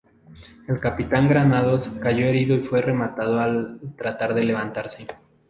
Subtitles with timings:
[0.67, 5.05] El capitán Granados cayó herido y fue rematado al tratar de levantarse.